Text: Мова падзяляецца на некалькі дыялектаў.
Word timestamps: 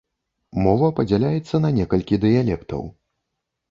Мова 0.67 0.89
падзяляецца 1.01 1.63
на 1.69 1.73
некалькі 1.79 2.23
дыялектаў. 2.29 2.81